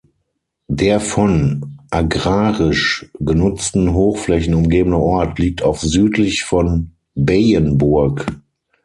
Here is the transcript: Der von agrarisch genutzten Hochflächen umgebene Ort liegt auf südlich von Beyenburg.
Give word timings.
Der 0.67 0.99
von 0.99 1.77
agrarisch 1.91 3.11
genutzten 3.19 3.93
Hochflächen 3.93 4.55
umgebene 4.55 4.97
Ort 4.97 5.37
liegt 5.37 5.61
auf 5.61 5.79
südlich 5.81 6.43
von 6.43 6.93
Beyenburg. 7.13 8.25